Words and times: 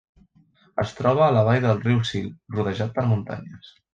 Es 0.83 0.93
troba 0.99 1.21
a 1.25 1.35
la 1.35 1.43
vall 1.49 1.61
del 1.67 1.83
riu 1.83 2.01
Sil, 2.13 2.33
rodejat 2.57 2.95
per 2.99 3.07
muntanyes. 3.13 3.71